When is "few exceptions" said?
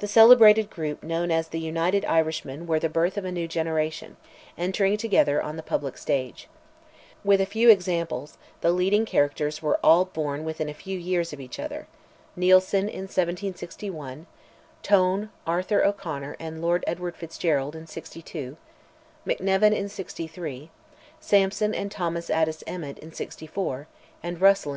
7.46-8.36